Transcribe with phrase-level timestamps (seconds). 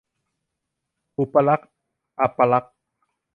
[1.17, 1.69] อุปลักษณ์-
[2.19, 2.75] อัปลักษณ์